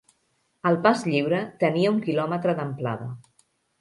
El 0.69 0.77
pas 0.87 1.03
lliure 1.11 1.41
tenia 1.65 1.91
un 1.97 1.99
quilòmetre 2.07 2.57
d'amplada 2.61 3.11